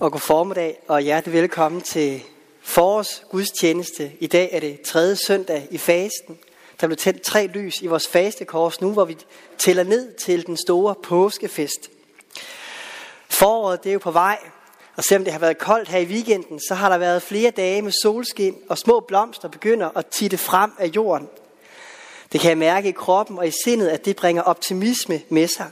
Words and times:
og 0.00 0.12
god 0.12 0.20
formiddag 0.20 0.78
og 0.88 1.00
hjertelig 1.00 1.34
velkommen 1.34 1.80
til 1.80 2.22
forårs 2.62 3.24
gudstjeneste. 3.30 4.12
I 4.20 4.26
dag 4.26 4.48
er 4.52 4.60
det 4.60 4.80
tredje 4.80 5.16
søndag 5.16 5.68
i 5.70 5.78
fasten. 5.78 6.38
Der 6.80 6.86
blev 6.86 6.96
tændt 6.96 7.22
tre 7.22 7.46
lys 7.46 7.80
i 7.82 7.86
vores 7.86 8.08
fastekors 8.08 8.80
nu, 8.80 8.92
hvor 8.92 9.04
vi 9.04 9.16
tæller 9.58 9.82
ned 9.82 10.14
til 10.14 10.46
den 10.46 10.56
store 10.56 10.94
påskefest. 11.02 11.90
Foråret 13.28 13.84
det 13.84 13.90
er 13.90 13.92
jo 13.92 13.98
på 13.98 14.10
vej, 14.10 14.38
og 14.96 15.04
selvom 15.04 15.24
det 15.24 15.32
har 15.32 15.40
været 15.40 15.58
koldt 15.58 15.88
her 15.88 15.98
i 15.98 16.06
weekenden, 16.06 16.60
så 16.68 16.74
har 16.74 16.88
der 16.88 16.98
været 16.98 17.22
flere 17.22 17.50
dage 17.50 17.82
med 17.82 17.92
solskin, 18.02 18.56
og 18.68 18.78
små 18.78 19.00
blomster 19.00 19.48
begynder 19.48 19.98
at 19.98 20.06
titte 20.06 20.38
frem 20.38 20.72
af 20.78 20.86
jorden. 20.86 21.28
Det 22.32 22.40
kan 22.40 22.48
jeg 22.48 22.58
mærke 22.58 22.88
i 22.88 22.92
kroppen 22.92 23.38
og 23.38 23.48
i 23.48 23.52
sindet, 23.64 23.88
at 23.88 24.04
det 24.04 24.16
bringer 24.16 24.42
optimisme 24.42 25.20
med 25.28 25.48
sig. 25.48 25.70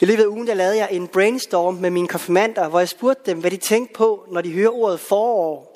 I 0.00 0.04
løbet 0.04 0.22
af 0.22 0.26
ugen 0.26 0.46
der 0.46 0.54
lavede 0.54 0.76
jeg 0.76 0.88
en 0.90 1.08
brainstorm 1.08 1.74
med 1.74 1.90
mine 1.90 2.08
konfirmander, 2.08 2.68
hvor 2.68 2.78
jeg 2.78 2.88
spurgte 2.88 3.30
dem, 3.30 3.40
hvad 3.40 3.50
de 3.50 3.56
tænkte 3.56 3.94
på, 3.94 4.26
når 4.30 4.40
de 4.40 4.52
hører 4.52 4.70
ordet 4.70 5.00
forår. 5.00 5.74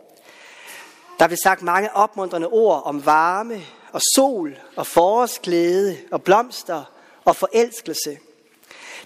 Der 1.19 1.27
blev 1.27 1.37
sagt 1.43 1.63
mange 1.63 1.97
opmuntrende 1.97 2.49
ord 2.49 2.83
om 2.85 3.07
varme 3.07 3.61
og 3.93 4.01
sol 4.15 4.59
og 4.77 4.87
forårsglæde 4.87 5.97
og 6.11 6.23
blomster 6.23 6.85
og 7.25 7.37
forelskelse. 7.37 8.19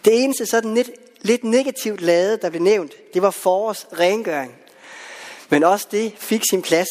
Det 0.04 0.24
eneste 0.24 0.46
sådan 0.46 0.74
lidt, 0.74 0.90
lidt 1.20 1.44
negativt 1.44 2.00
lavet, 2.00 2.42
der 2.42 2.50
blev 2.50 2.62
nævnt, 2.62 3.14
det 3.14 3.22
var 3.22 3.30
forårsrengøring. 3.30 4.54
Men 5.48 5.64
også 5.64 5.88
det 5.90 6.12
fik 6.18 6.42
sin 6.50 6.62
plads. 6.62 6.88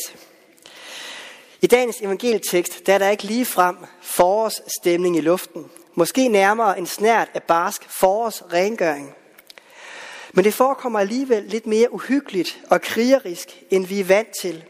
I 1.61 1.67
dagens 1.67 2.01
evangelietekst 2.01 2.85
der 2.85 2.93
er 2.93 2.97
der 2.97 3.09
ikke 3.09 3.23
lige 3.23 3.45
frem 3.45 3.75
forårsstemning 4.01 5.17
i 5.17 5.21
luften. 5.21 5.65
Måske 5.95 6.27
nærmere 6.27 6.77
en 6.77 6.85
snært 6.85 7.29
af 7.33 7.43
barsk 7.43 7.89
forårsrengøring. 7.89 9.15
Men 10.33 10.45
det 10.45 10.53
forekommer 10.53 10.99
alligevel 10.99 11.43
lidt 11.43 11.67
mere 11.67 11.93
uhyggeligt 11.93 12.59
og 12.69 12.81
krigerisk, 12.81 13.63
end 13.69 13.85
vi 13.85 13.99
er 13.99 14.03
vant 14.03 14.31
til. 14.41 14.63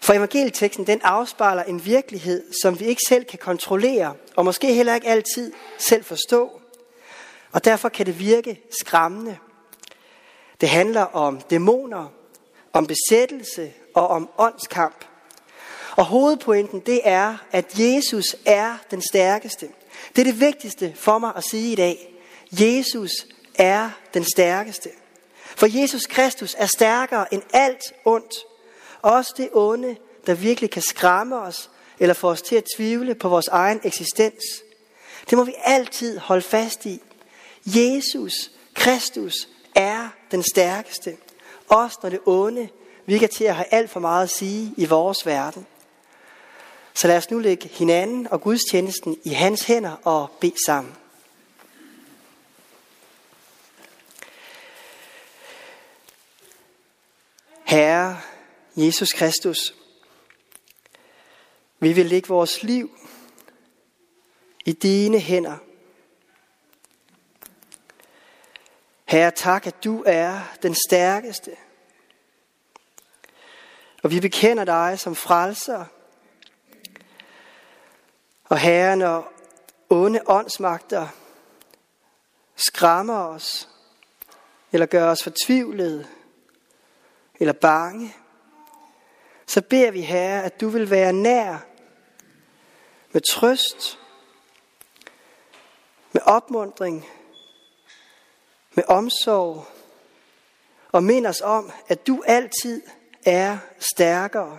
For 0.00 0.12
evangelieteksten 0.12 0.86
den 0.86 1.00
afspejler 1.04 1.62
en 1.62 1.84
virkelighed, 1.84 2.52
som 2.62 2.80
vi 2.80 2.84
ikke 2.84 3.02
selv 3.08 3.24
kan 3.24 3.38
kontrollere, 3.38 4.14
og 4.36 4.44
måske 4.44 4.74
heller 4.74 4.94
ikke 4.94 5.06
altid 5.06 5.52
selv 5.78 6.04
forstå. 6.04 6.60
Og 7.52 7.64
derfor 7.64 7.88
kan 7.88 8.06
det 8.06 8.18
virke 8.18 8.60
skræmmende. 8.80 9.38
Det 10.60 10.68
handler 10.68 11.02
om 11.02 11.40
dæmoner, 11.40 12.12
om 12.72 12.86
besættelse 12.86 13.72
og 13.94 14.08
om 14.08 14.28
åndskamp. 14.38 15.04
Og 15.96 16.04
hovedpointen 16.04 16.80
det 16.80 17.00
er, 17.04 17.36
at 17.52 17.78
Jesus 17.78 18.36
er 18.46 18.76
den 18.90 19.02
stærkeste. 19.02 19.68
Det 20.16 20.20
er 20.20 20.32
det 20.32 20.40
vigtigste 20.40 20.92
for 20.96 21.18
mig 21.18 21.32
at 21.36 21.44
sige 21.44 21.72
i 21.72 21.74
dag. 21.74 22.14
Jesus 22.52 23.10
er 23.54 23.90
den 24.14 24.24
stærkeste. 24.24 24.88
For 25.56 25.80
Jesus 25.80 26.06
Kristus 26.06 26.54
er 26.58 26.66
stærkere 26.66 27.34
end 27.34 27.42
alt 27.52 27.82
ondt. 28.04 28.34
Også 29.02 29.34
det 29.36 29.48
onde, 29.52 29.96
der 30.26 30.34
virkelig 30.34 30.70
kan 30.70 30.82
skræmme 30.82 31.40
os 31.40 31.70
eller 31.98 32.14
få 32.14 32.30
os 32.30 32.42
til 32.42 32.56
at 32.56 32.64
tvivle 32.76 33.14
på 33.14 33.28
vores 33.28 33.48
egen 33.48 33.80
eksistens. 33.84 34.42
Det 35.30 35.38
må 35.38 35.44
vi 35.44 35.54
altid 35.64 36.18
holde 36.18 36.42
fast 36.42 36.86
i. 36.86 37.00
Jesus 37.66 38.50
Kristus 38.74 39.48
er 39.74 40.08
den 40.30 40.42
stærkeste. 40.42 41.16
Også 41.68 41.98
når 42.02 42.10
det 42.10 42.20
onde 42.26 42.68
virker 43.06 43.26
til 43.26 43.44
at 43.44 43.54
have 43.54 43.66
alt 43.70 43.90
for 43.90 44.00
meget 44.00 44.22
at 44.22 44.30
sige 44.30 44.74
i 44.76 44.84
vores 44.84 45.26
verden. 45.26 45.66
Så 46.94 47.08
lad 47.08 47.16
os 47.16 47.30
nu 47.30 47.38
lægge 47.38 47.68
hinanden 47.68 48.28
og 48.28 48.40
gudstjenesten 48.40 49.18
i 49.24 49.28
hans 49.28 49.62
hænder 49.62 49.96
og 50.04 50.30
bede 50.40 50.64
sammen. 50.66 50.94
Herre 57.64 58.20
Jesus 58.76 59.12
Kristus, 59.12 59.74
vi 61.78 61.92
vil 61.92 62.06
lægge 62.06 62.28
vores 62.28 62.62
liv 62.62 62.90
i 64.64 64.72
dine 64.72 65.18
hænder. 65.18 65.56
Herre, 69.04 69.30
tak, 69.30 69.66
at 69.66 69.84
du 69.84 70.02
er 70.06 70.40
den 70.62 70.74
stærkeste. 70.88 71.56
Og 74.02 74.10
vi 74.10 74.20
bekender 74.20 74.64
dig 74.64 74.98
som 74.98 75.16
frelser 75.16 75.84
og 78.52 78.58
Herre, 78.58 78.96
når 78.96 79.32
onde 79.90 80.20
åndsmagter 80.26 81.08
skræmmer 82.56 83.18
os, 83.18 83.68
eller 84.72 84.86
gør 84.86 85.10
os 85.10 85.22
fortvivlede, 85.22 86.08
eller 87.40 87.52
bange, 87.52 88.16
så 89.46 89.62
beder 89.62 89.90
vi, 89.90 90.00
Herre, 90.00 90.44
at 90.44 90.60
du 90.60 90.68
vil 90.68 90.90
være 90.90 91.12
nær 91.12 91.58
med 93.12 93.20
trøst, 93.20 93.98
med 96.12 96.22
opmundring, 96.24 97.06
med 98.74 98.84
omsorg, 98.88 99.66
og 100.88 101.04
mind 101.04 101.26
os 101.26 101.40
om, 101.40 101.72
at 101.88 102.06
du 102.06 102.22
altid 102.26 102.82
er 103.24 103.58
stærkere 103.78 104.58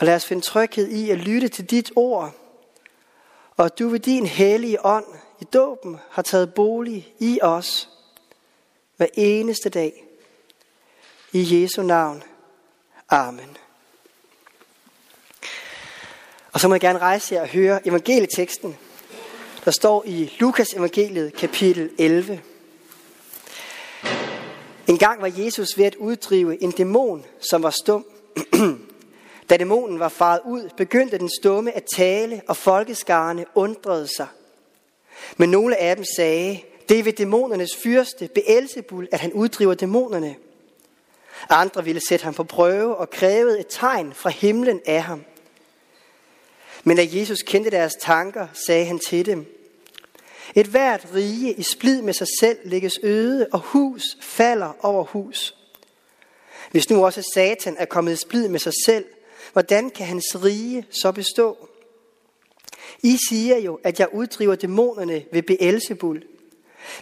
og 0.00 0.06
lad 0.06 0.14
os 0.14 0.26
finde 0.26 0.42
tryghed 0.42 0.88
i 0.88 1.10
at 1.10 1.18
lytte 1.18 1.48
til 1.48 1.64
dit 1.70 1.92
ord, 1.96 2.32
og 3.56 3.64
at 3.64 3.78
du 3.78 3.88
ved 3.88 4.00
din 4.00 4.26
hellige 4.26 4.84
ånd 4.84 5.04
i 5.40 5.44
dåben 5.44 5.98
har 6.10 6.22
taget 6.22 6.54
bolig 6.54 7.14
i 7.18 7.38
os 7.42 7.88
hver 8.96 9.06
eneste 9.14 9.68
dag. 9.68 10.04
I 11.32 11.62
Jesu 11.62 11.82
navn. 11.82 12.22
Amen. 13.08 13.56
Og 16.52 16.60
så 16.60 16.68
må 16.68 16.74
jeg 16.74 16.80
gerne 16.80 16.98
rejse 16.98 17.34
jer 17.34 17.40
og 17.40 17.48
høre 17.48 17.86
evangelieteksten, 17.86 18.78
der 19.64 19.70
står 19.70 20.04
i 20.06 20.32
Lukas 20.38 20.74
evangeliet 20.74 21.34
kapitel 21.34 21.90
11. 21.98 22.42
En 24.86 24.98
gang 24.98 25.22
var 25.22 25.32
Jesus 25.36 25.78
ved 25.78 25.84
at 25.84 25.94
uddrive 25.94 26.62
en 26.62 26.70
dæmon, 26.70 27.24
som 27.50 27.62
var 27.62 27.70
stum. 27.70 28.06
Da 29.50 29.56
dæmonen 29.56 30.00
var 30.00 30.08
faret 30.08 30.40
ud, 30.44 30.70
begyndte 30.76 31.18
den 31.18 31.30
stumme 31.40 31.76
at 31.76 31.84
tale, 31.84 32.42
og 32.48 32.56
folkeskarne 32.56 33.44
undrede 33.54 34.06
sig. 34.16 34.26
Men 35.36 35.50
nogle 35.50 35.76
af 35.76 35.96
dem 35.96 36.04
sagde, 36.16 36.60
det 36.88 36.98
er 36.98 37.02
ved 37.02 37.12
dæmonernes 37.12 37.76
fyrste, 37.76 38.28
Beelzebul, 38.34 39.08
at 39.12 39.20
han 39.20 39.32
uddriver 39.32 39.74
dæmonerne. 39.74 40.36
Andre 41.48 41.84
ville 41.84 42.00
sætte 42.08 42.24
ham 42.24 42.34
på 42.34 42.44
prøve 42.44 42.96
og 42.96 43.10
krævede 43.10 43.60
et 43.60 43.66
tegn 43.68 44.12
fra 44.14 44.30
himlen 44.30 44.80
af 44.86 45.02
ham. 45.02 45.24
Men 46.84 46.96
da 46.96 47.06
Jesus 47.12 47.42
kendte 47.42 47.70
deres 47.70 47.92
tanker, 48.00 48.46
sagde 48.52 48.84
han 48.84 48.98
til 48.98 49.26
dem, 49.26 49.56
et 50.54 50.66
hvert 50.66 51.06
rige 51.14 51.52
i 51.52 51.62
splid 51.62 52.02
med 52.02 52.12
sig 52.12 52.26
selv 52.40 52.58
lægges 52.64 52.98
øde, 53.02 53.46
og 53.52 53.58
hus 53.58 54.02
falder 54.20 54.76
over 54.80 55.04
hus. 55.04 55.56
Hvis 56.70 56.90
nu 56.90 57.04
også 57.04 57.30
Satan 57.34 57.76
er 57.78 57.84
kommet 57.84 58.12
i 58.12 58.16
splid 58.16 58.48
med 58.48 58.60
sig 58.60 58.72
selv, 58.84 59.04
hvordan 59.52 59.90
kan 59.90 60.06
hans 60.06 60.36
rige 60.44 60.86
så 60.90 61.12
bestå? 61.12 61.68
I 63.02 63.18
siger 63.28 63.58
jo, 63.58 63.80
at 63.84 64.00
jeg 64.00 64.08
uddriver 64.12 64.54
dæmonerne 64.54 65.24
ved 65.32 65.42
Beelzebul. 65.42 66.22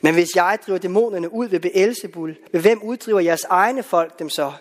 Men 0.02 0.14
hvis 0.14 0.28
jeg 0.36 0.58
driver 0.66 0.78
dæmonerne 0.78 1.32
ud 1.32 1.48
ved 1.48 1.60
Beelzebul, 1.60 2.36
ved 2.52 2.60
hvem 2.60 2.82
uddriver 2.82 3.20
jeres 3.20 3.44
egne 3.44 3.82
folk 3.82 4.18
dem 4.18 4.30
så? 4.30 4.52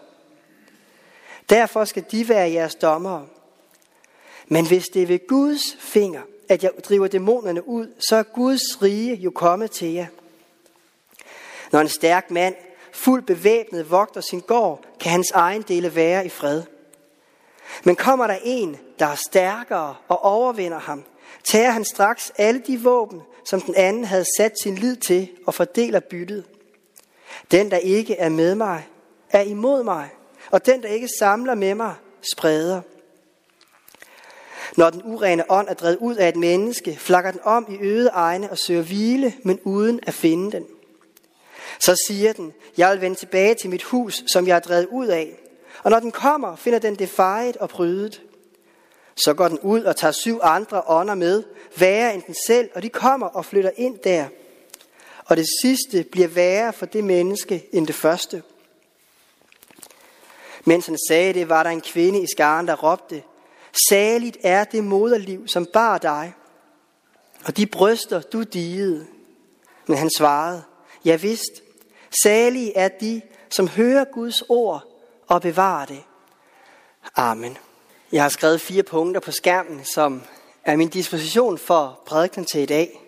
Derfor 1.50 1.86
skal 1.86 2.06
de 2.12 2.30
være 2.30 2.52
jeres 2.52 2.76
dommere. 2.76 3.28
Men 4.48 4.68
hvis 4.68 4.88
det 4.88 5.04
er 5.04 5.08
ved 5.08 5.28
Guds 5.28 5.78
finger, 5.80 6.22
at 6.50 6.64
jeg 6.64 6.72
driver 6.84 7.08
dæmonerne 7.08 7.68
ud, 7.68 7.94
så 8.00 8.16
er 8.16 8.24
Guds 8.24 8.82
rige 8.82 9.16
jo 9.16 9.32
kommet 9.32 9.72
til 9.72 9.94
jer. 9.94 10.08
Når 11.72 11.80
en 11.80 11.90
stærk 11.90 12.32
mand, 12.32 12.56
fuldt 12.92 13.26
bevæbnet, 13.26 13.92
vogter 13.92 14.22
sin 14.22 14.40
gård, 14.40 14.86
kan 15.00 15.12
hans 15.12 15.32
egen 15.32 15.62
dele 15.62 15.96
være 15.96 16.26
i 16.26 16.30
fred. 16.30 16.64
Men 17.84 17.96
kommer 17.96 18.28
der 18.28 18.38
en, 18.44 18.78
der 19.00 19.06
er 19.06 19.16
stærkere 19.16 19.96
og 20.08 20.24
overvinder 20.24 20.80
ham, 20.80 21.04
tager 21.44 21.72
han 21.72 21.86
straks 21.86 22.32
alle 22.38 22.62
de 22.68 22.82
våben, 22.82 23.22
som 23.46 23.62
den 23.62 23.76
anden 23.76 24.06
havde 24.06 24.26
sat 24.38 24.54
sin 24.64 24.76
lid 24.76 24.96
til 24.96 25.30
og 25.48 25.54
fordeler 25.54 26.00
byttet. 26.00 26.44
Den, 27.52 27.72
der 27.72 27.78
ikke 27.78 28.16
er 28.16 28.30
med 28.30 28.56
mig, 28.56 28.88
er 29.30 29.42
imod 29.42 29.84
mig, 29.84 30.10
og 30.52 30.66
den, 30.66 30.84
der 30.84 30.88
ikke 30.88 31.10
samler 31.20 31.56
med 31.56 31.76
mig, 31.76 31.94
spreder. 32.34 32.82
Når 34.78 34.90
den 34.90 35.02
urene 35.06 35.52
ånd 35.52 35.68
er 35.68 35.74
drevet 35.74 35.98
ud 35.98 36.16
af 36.16 36.30
et 36.30 36.36
menneske, 36.36 36.96
flakker 37.00 37.32
den 37.32 37.40
om 37.44 37.68
i 37.70 37.86
øde 37.88 38.10
egne 38.14 38.52
og 38.52 38.58
søger 38.58 38.82
hvile, 38.82 39.34
men 39.44 39.60
uden 39.64 40.00
at 40.08 40.14
finde 40.14 40.52
den. 40.52 40.66
Så 41.80 42.04
siger 42.08 42.34
den, 42.34 42.54
jeg 42.78 42.92
vil 42.92 43.02
vende 43.02 43.18
tilbage 43.18 43.56
til 43.56 43.70
mit 43.70 43.84
hus, 43.84 44.24
som 44.28 44.48
jeg 44.48 44.56
er 44.56 44.60
drevet 44.60 44.88
ud 44.92 45.08
af, 45.08 45.40
og 45.84 45.92
når 45.92 46.00
den 46.00 46.12
kommer, 46.12 46.56
finder 46.56 46.80
den 46.80 46.96
det 46.96 47.10
fejet 47.10 47.58
og 47.58 47.70
brydet. 47.70 48.22
Så 49.16 49.34
går 49.34 49.48
den 49.48 49.60
ud 49.60 49.84
og 49.84 49.96
tager 49.96 50.12
syv 50.12 50.40
andre 50.44 50.82
ånder 50.88 51.16
med, 51.16 51.44
værre 51.78 52.14
end 52.14 52.24
den 52.28 52.36
selv, 52.48 52.70
og 52.76 52.84
de 52.84 52.90
kommer 52.90 53.28
og 53.28 53.46
flytter 53.46 53.72
ind 53.76 53.98
der. 53.98 54.28
og 55.26 55.38
det 55.38 55.46
sidste 55.62 56.04
bliver 56.12 56.28
værre 56.28 56.74
for 56.74 56.86
det 56.86 57.04
menneske 57.04 57.68
end 57.72 57.88
det 57.88 57.96
første. 57.96 58.44
Mens 60.66 60.86
han 60.86 60.98
sagde 61.08 61.34
det, 61.34 61.50
var 61.50 61.64
der 61.64 61.70
en 61.70 61.82
kvinde 61.82 62.22
i 62.22 62.28
skaren, 62.28 62.68
der 62.68 62.76
råbte, 62.76 63.24
Saligt 63.90 64.38
er 64.44 64.64
det 64.64 64.84
moderliv, 64.84 65.48
som 65.48 65.66
bar 65.66 65.98
dig, 65.98 66.34
og 67.46 67.58
de 67.58 67.66
bryster, 67.66 68.22
du 68.22 68.44
digede. 68.44 69.08
Men 69.88 69.98
han 69.98 70.10
svarede, 70.10 70.64
Ja 71.06 71.16
vidst, 71.16 71.64
salige 72.24 72.78
er 72.78 72.88
de, 72.88 73.22
som 73.50 73.68
hører 73.68 74.06
Guds 74.14 74.44
ord 74.50 74.97
og 75.28 75.42
bevare 75.42 75.86
det. 75.86 76.04
Amen. 77.16 77.58
Jeg 78.12 78.22
har 78.22 78.30
skrevet 78.30 78.62
fire 78.62 78.84
punkter 78.84 79.22
på 79.22 79.32
skærmen, 79.32 79.86
som 79.86 80.22
er 80.64 80.76
min 80.76 80.90
disposition 80.90 81.58
for 81.58 82.00
prædiken 82.06 82.46
til 82.46 82.62
i 82.62 82.66
dag. 82.66 83.02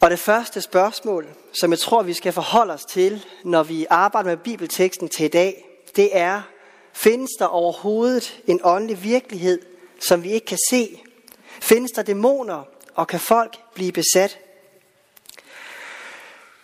Og 0.00 0.10
det 0.10 0.18
første 0.18 0.60
spørgsmål, 0.60 1.26
som 1.60 1.70
jeg 1.70 1.78
tror, 1.78 2.02
vi 2.02 2.12
skal 2.12 2.32
forholde 2.32 2.72
os 2.72 2.84
til, 2.84 3.26
når 3.44 3.62
vi 3.62 3.86
arbejder 3.90 4.30
med 4.30 4.36
bibelteksten 4.36 5.08
til 5.08 5.24
i 5.24 5.28
dag, 5.28 5.64
det 5.96 6.16
er, 6.16 6.42
findes 6.92 7.30
der 7.38 7.46
overhovedet 7.46 8.42
en 8.46 8.60
åndelig 8.64 9.02
virkelighed, 9.02 9.62
som 10.00 10.22
vi 10.22 10.30
ikke 10.30 10.46
kan 10.46 10.58
se? 10.70 11.02
Findes 11.60 11.90
der 11.90 12.02
dæmoner, 12.02 12.62
og 12.94 13.06
kan 13.06 13.20
folk 13.20 13.56
blive 13.74 13.92
besat? 13.92 14.38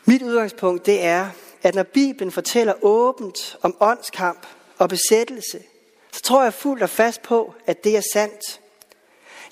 Mit 0.05 0.23
udgangspunkt 0.23 0.87
det 0.87 1.05
er, 1.05 1.31
at 1.63 1.75
når 1.75 1.83
Bibelen 1.83 2.33
fortæller 2.33 2.75
åbent 2.83 3.57
om 3.63 3.77
åndskamp 3.81 4.47
og 4.79 4.89
besættelse, 4.89 5.63
så 6.13 6.23
tror 6.23 6.43
jeg 6.43 6.55
fuldt 6.55 6.83
og 6.83 6.91
fast 6.91 7.23
på, 7.23 7.55
at 7.67 7.85
det 7.85 7.97
er 7.97 8.03
sandt. 8.13 8.61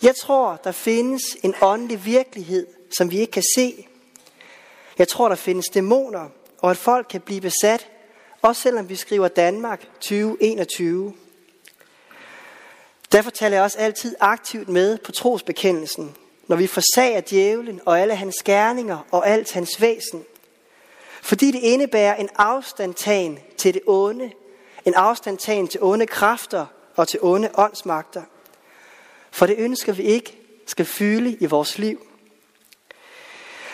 Jeg 0.03 0.15
tror, 0.17 0.61
der 0.65 0.73
findes 0.73 1.23
en 1.43 1.55
åndelig 1.63 2.05
virkelighed, 2.05 2.67
som 2.97 3.11
vi 3.11 3.19
ikke 3.19 3.31
kan 3.31 3.45
se. 3.57 3.89
Jeg 4.99 5.09
tror, 5.09 5.29
der 5.29 5.37
findes 5.37 5.67
dæmoner, 5.69 6.29
og 6.59 6.71
at 6.71 6.77
folk 6.77 7.07
kan 7.11 7.21
blive 7.21 7.41
besat, 7.41 7.89
også 8.43 8.63
selvom 8.63 8.89
vi 8.89 8.97
skriver 8.97 9.29
Danmark 9.29 9.81
2021. 10.01 11.15
Derfor 13.13 13.31
taler 13.31 13.57
jeg 13.57 13.65
også 13.65 13.79
altid 13.79 14.17
aktivt 14.21 14.69
med 14.69 14.99
på 14.99 15.13
trosbekendelsen, 15.13 16.17
når 16.47 16.57
vi 16.57 16.67
forsager 16.67 17.21
djævlen 17.21 17.81
og 17.87 18.01
alle 18.01 18.15
hans 18.15 18.43
gerninger 18.45 19.07
og 19.11 19.29
alt 19.29 19.53
hans 19.53 19.81
væsen. 19.81 20.25
Fordi 21.27 21.51
det 21.51 21.59
indebærer 21.59 22.15
en 22.15 22.29
afstandtagen 22.37 23.39
til 23.57 23.75
det 23.75 23.83
onde, 23.87 24.33
en 24.85 24.95
afstandtagen 24.95 25.69
til 25.69 25.83
onde 25.83 26.07
kræfter 26.07 26.67
og 26.97 27.09
til 27.09 27.19
onde 27.23 27.51
åndsmagter. 27.55 28.23
For 29.31 29.47
det 29.47 29.57
ønsker 29.59 29.93
vi 29.93 30.03
ikke 30.03 30.39
skal 30.67 30.85
fylde 30.85 31.37
i 31.41 31.47
vores 31.47 31.79
liv. 31.79 32.07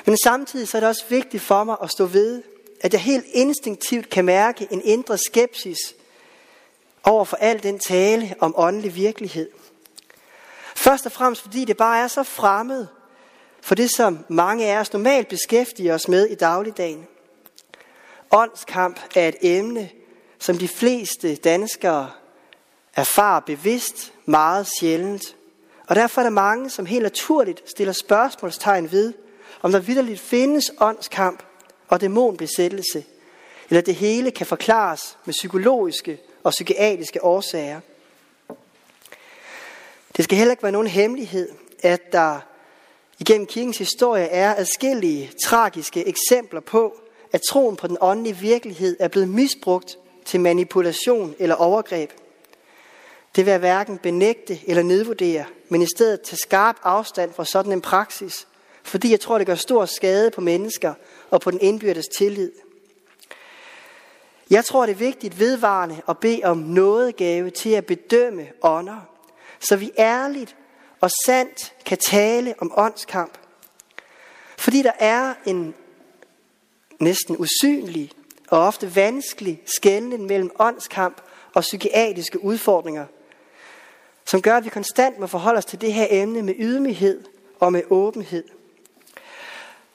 Men 0.07 0.17
samtidig 0.17 0.69
så 0.69 0.79
er 0.79 0.81
det 0.81 0.89
også 0.89 1.05
vigtigt 1.09 1.43
for 1.43 1.65
mig 1.65 1.77
at 1.83 1.91
stå 1.91 2.07
ved, 2.07 2.43
at 2.81 2.93
jeg 2.93 3.01
helt 3.01 3.27
instinktivt 3.33 4.11
kan 4.11 4.25
mærke 4.25 4.69
en 4.71 4.83
indre 4.85 5.19
skepsis 5.19 5.79
over 7.05 7.25
for 7.25 7.37
al 7.37 7.63
den 7.63 7.79
tale 7.79 8.35
om 8.41 8.55
åndelig 8.57 8.95
virkelighed. 8.95 9.51
Først 10.77 11.07
og 11.07 11.13
fremmest 11.13 11.43
fordi 11.43 11.65
det 11.65 11.77
bare 11.77 12.03
er 12.03 12.09
så 12.09 12.23
fremmed 12.23 12.87
for 13.61 13.75
det, 13.75 13.91
som 13.91 14.25
mange 14.29 14.67
af 14.67 14.81
os 14.81 14.93
normalt 14.93 15.29
beskæftiger 15.29 15.95
os 15.95 16.09
med 16.09 16.27
i 16.27 16.35
dagligdagen. 16.35 17.09
Åndskamp 18.33 19.01
er 19.15 19.29
et 19.29 19.37
emne, 19.43 19.91
som 20.39 20.59
de 20.59 20.69
fleste 20.69 21.37
danskere 21.37 22.11
erfarer 22.95 23.41
bevidst 23.41 24.13
meget 24.25 24.67
sjældent. 24.81 25.37
Og 25.87 25.97
derfor 25.97 26.21
er 26.21 26.23
der 26.23 26.31
mange, 26.31 26.71
som 26.71 26.87
helt 26.87 27.03
naturligt 27.03 27.71
stiller 27.71 27.93
spørgsmålstegn 27.93 28.93
ved, 28.93 29.13
om 29.63 29.73
der 29.73 29.79
vidderligt 29.79 30.21
findes 30.21 30.73
åndskamp 30.81 31.43
og 31.89 32.01
dæmonbesættelse, 32.01 33.05
eller 33.71 33.81
det 33.81 33.95
hele 33.95 34.31
kan 34.31 34.47
forklares 34.47 35.19
med 35.25 35.35
psykologiske 35.35 36.21
og 36.43 36.51
psykiatriske 36.51 37.25
årsager. 37.25 37.81
Det 40.17 40.25
skal 40.25 40.39
heller 40.39 40.53
ikke 40.53 40.63
være 40.63 40.73
nogen 40.73 40.89
hemmelighed, 40.89 41.49
at 41.83 42.13
der 42.13 42.41
igennem 43.19 43.47
kirkens 43.47 43.79
historie 43.79 44.25
er 44.25 44.55
adskillige 44.55 45.33
tragiske 45.45 46.07
eksempler 46.07 46.61
på, 46.61 47.02
at 47.33 47.41
troen 47.51 47.77
på 47.77 47.87
den 47.87 47.97
åndelige 48.01 48.37
virkelighed 48.37 48.97
er 49.01 49.09
blevet 49.09 49.29
misbrugt 49.29 49.99
til 50.25 50.41
manipulation 50.41 51.35
eller 51.39 51.55
overgreb. 51.55 52.11
Det 53.37 53.47
vil 53.47 53.51
jeg 53.51 53.61
hverken 53.61 53.99
benægte 53.99 54.61
eller 54.67 54.83
nedvurdere, 54.83 55.45
men 55.69 55.83
i 55.83 55.87
stedet 55.97 56.21
tage 56.21 56.37
skarp 56.37 56.77
afstand 56.83 57.33
fra 57.33 57.45
sådan 57.45 57.73
en 57.73 57.81
praksis, 57.81 58.47
fordi 58.83 59.11
jeg 59.11 59.21
tror, 59.21 59.39
det 59.39 59.47
gør 59.47 59.55
stor 59.55 59.85
skade 59.85 60.31
på 60.31 60.41
mennesker 60.41 60.95
og 61.31 61.41
på 61.41 61.51
den 61.51 61.61
indbyrdes 61.61 62.07
tillid. 62.19 62.53
Jeg 64.51 64.65
tror, 64.65 64.87
det 64.87 64.93
er 64.93 64.97
vigtigt 64.97 65.39
vedvarende 65.39 66.03
at 66.09 66.19
bede 66.19 66.41
om 66.45 66.59
nådegave 66.59 67.51
til 67.51 67.71
at 67.71 67.87
bedømme 67.87 68.47
ånder, 68.63 69.01
så 69.61 69.77
vi 69.77 69.91
ærligt 69.99 70.57
og 71.01 71.11
sandt 71.27 71.75
kan 71.85 71.99
tale 71.99 72.55
om 72.59 72.73
åndskamp. 72.77 73.39
Fordi 74.59 74.83
der 74.83 74.93
er 74.99 75.35
en 75.47 75.75
næsten 77.03 77.37
usynlig 77.39 78.11
og 78.49 78.61
ofte 78.61 78.97
vanskelig 78.97 79.63
skældning 79.65 80.27
mellem 80.27 80.51
åndskamp 80.59 81.23
og 81.55 81.63
psykiatriske 81.63 82.45
udfordringer, 82.45 83.07
som 84.25 84.43
gør, 84.43 84.57
at 84.57 84.65
vi 84.65 84.69
konstant 84.69 85.19
må 85.19 85.27
forholde 85.27 85.59
os 85.59 85.65
til 85.65 85.81
det 85.81 85.93
her 85.93 86.07
emne 86.11 86.43
med 86.43 86.55
ydmyghed 86.59 87.25
og 87.61 87.73
med 87.73 87.83
åbenhed. 87.91 88.45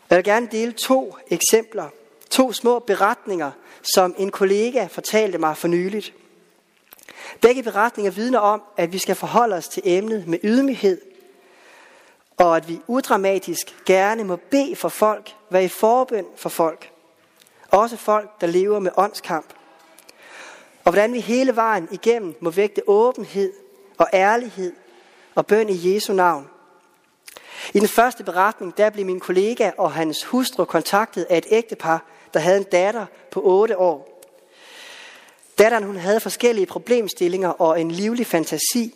Jeg 0.10 0.16
vil 0.18 0.26
gerne 0.26 0.48
dele 0.52 0.72
to 0.72 1.16
eksempler, 1.28 1.90
to 2.30 2.54
små 2.54 2.80
beretninger, 2.80 3.52
som 3.82 4.16
en 4.18 4.32
kollega 4.32 4.86
fortalte 4.86 5.38
mig 5.38 5.58
for 5.58 5.68
nyligt. 5.68 6.14
Begge 7.42 7.64
beretninger 7.64 8.12
vidner 8.12 8.40
om, 8.40 8.62
at 8.78 8.94
vi 8.94 8.98
skal 8.98 9.16
forholde 9.16 9.56
os 9.56 9.68
til 9.68 9.84
emnet 9.86 10.28
med 10.28 10.40
ydmyghed, 10.44 11.02
og 12.38 12.58
at 12.58 12.70
vi 12.70 12.80
udramatisk 12.88 13.76
gerne 13.86 14.24
må 14.24 14.36
bede 14.36 14.76
for 14.76 14.90
folk, 14.90 15.36
være 15.50 15.64
i 15.64 15.68
forbøn 15.68 16.26
for 16.36 16.50
folk. 16.50 16.92
Også 17.72 17.98
folk, 17.98 18.42
der 18.42 18.48
lever 18.48 18.80
med 18.80 18.92
åndskamp. 18.98 19.54
Og 20.84 20.92
hvordan 20.92 21.14
vi 21.14 21.20
hele 21.20 21.56
vejen 21.56 21.88
igennem 21.92 22.36
må 22.40 22.50
vægte 22.50 22.82
åbenhed 22.88 23.54
og 23.98 24.08
ærlighed 24.14 24.74
og 25.36 25.46
bøn 25.46 25.70
i 25.70 25.94
Jesu 25.94 26.14
navn. 26.14 26.50
I 27.74 27.80
den 27.80 27.88
første 27.88 28.24
beretning, 28.24 28.78
der 28.78 28.90
blev 28.90 29.06
min 29.06 29.20
kollega 29.20 29.72
og 29.78 29.92
hans 29.92 30.24
hustru 30.24 30.66
kontaktet 30.66 31.24
af 31.30 31.38
et 31.38 31.46
ægtepar, 31.50 32.06
der 32.34 32.40
havde 32.40 32.58
en 32.58 32.64
datter 32.64 33.06
på 33.32 33.42
8 33.44 33.78
år. 33.78 34.24
Datteren 35.58 35.84
hun 35.84 35.96
havde 35.96 36.20
forskellige 36.20 36.66
problemstillinger 36.66 37.50
og 37.50 37.82
en 37.82 37.92
livlig 37.92 38.28
fantasi. 38.28 38.94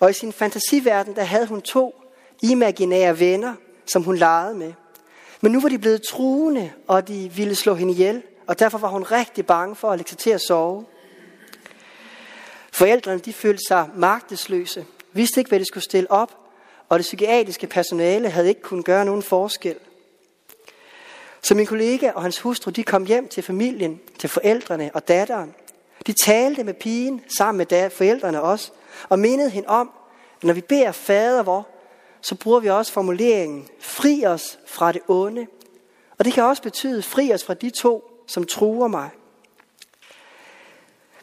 Og 0.00 0.10
i 0.10 0.12
sin 0.12 0.32
fantasiverden, 0.32 1.16
der 1.16 1.24
havde 1.24 1.46
hun 1.46 1.62
to 1.62 2.02
imaginære 2.42 3.20
venner, 3.20 3.54
som 3.86 4.02
hun 4.02 4.16
legede 4.16 4.54
med. 4.54 4.72
Men 5.40 5.52
nu 5.52 5.60
var 5.60 5.68
de 5.68 5.78
blevet 5.78 6.02
truende, 6.02 6.72
og 6.86 7.08
de 7.08 7.30
ville 7.36 7.54
slå 7.54 7.74
hende 7.74 7.92
ihjel, 7.92 8.22
og 8.46 8.58
derfor 8.58 8.78
var 8.78 8.88
hun 8.88 9.02
rigtig 9.02 9.46
bange 9.46 9.76
for 9.76 9.90
at 9.90 9.98
lægge 9.98 10.08
sig 10.08 10.18
til 10.18 10.30
at 10.30 10.40
sove. 10.40 10.84
Forældrene 12.72 13.18
de 13.18 13.32
følte 13.32 13.62
sig 13.68 13.88
magtesløse, 13.94 14.86
vidste 15.12 15.40
ikke, 15.40 15.48
hvad 15.48 15.60
de 15.60 15.64
skulle 15.64 15.84
stille 15.84 16.10
op, 16.10 16.36
og 16.88 16.98
det 16.98 17.04
psykiatriske 17.04 17.66
personale 17.66 18.30
havde 18.30 18.48
ikke 18.48 18.62
kunnet 18.62 18.84
gøre 18.84 19.04
nogen 19.04 19.22
forskel. 19.22 19.76
Så 21.42 21.54
min 21.54 21.66
kollega 21.66 22.10
og 22.10 22.22
hans 22.22 22.40
hustru, 22.40 22.70
de 22.70 22.82
kom 22.82 23.06
hjem 23.06 23.28
til 23.28 23.42
familien, 23.42 24.00
til 24.18 24.28
forældrene 24.28 24.90
og 24.94 25.08
datteren. 25.08 25.54
De 26.06 26.12
talte 26.12 26.64
med 26.64 26.74
pigen 26.74 27.20
sammen 27.38 27.58
med 27.58 27.90
forældrene 27.90 28.42
også, 28.42 28.70
og 29.08 29.18
mindede 29.18 29.50
hende 29.50 29.68
om, 29.68 29.90
at 30.36 30.44
når 30.44 30.54
vi 30.54 30.60
beder 30.60 30.92
fader 30.92 31.42
vor, 31.42 31.68
så 32.28 32.34
bruger 32.34 32.60
vi 32.60 32.68
også 32.68 32.92
formuleringen, 32.92 33.68
fri 33.80 34.26
os 34.26 34.58
fra 34.66 34.92
det 34.92 35.02
onde. 35.08 35.46
Og 36.18 36.24
det 36.24 36.32
kan 36.32 36.44
også 36.44 36.62
betyde, 36.62 37.02
fri 37.02 37.32
os 37.32 37.44
fra 37.44 37.54
de 37.54 37.70
to, 37.70 38.24
som 38.26 38.44
truer 38.44 38.88
mig. 38.88 39.10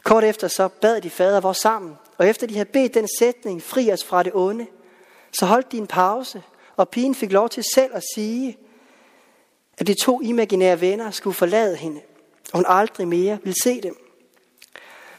Kort 0.02 0.24
efter 0.24 0.48
så 0.48 0.68
bad 0.68 1.00
de 1.00 1.10
fader 1.10 1.40
vores 1.40 1.58
sammen, 1.58 1.94
og 2.18 2.28
efter 2.28 2.46
de 2.46 2.54
havde 2.54 2.68
bedt 2.72 2.94
den 2.94 3.08
sætning, 3.18 3.62
fri 3.62 3.92
os 3.92 4.04
fra 4.04 4.22
det 4.22 4.32
onde, 4.34 4.66
så 5.32 5.46
holdt 5.46 5.72
de 5.72 5.78
en 5.78 5.86
pause, 5.86 6.42
og 6.76 6.88
pigen 6.88 7.14
fik 7.14 7.32
lov 7.32 7.48
til 7.48 7.64
selv 7.74 7.90
at 7.94 8.02
sige, 8.14 8.58
at 9.78 9.86
de 9.86 9.94
to 9.94 10.20
imaginære 10.20 10.80
venner 10.80 11.10
skulle 11.10 11.34
forlade 11.34 11.76
hende, 11.76 12.00
og 12.52 12.58
hun 12.58 12.64
aldrig 12.68 13.08
mere 13.08 13.38
ville 13.42 13.62
se 13.62 13.80
dem. 13.80 13.96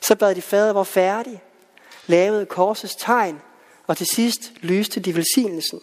Så 0.01 0.15
bad 0.15 0.36
de 0.36 0.41
fader 0.41 0.74
var 0.74 0.84
færdig, 0.84 1.41
lavede 2.08 2.46
korsets 2.46 2.96
tegn, 2.96 3.41
og 3.88 3.98
til 3.98 4.08
sidst 4.08 4.53
lyste 4.62 5.00
de 5.00 5.15
velsignelsen. 5.15 5.82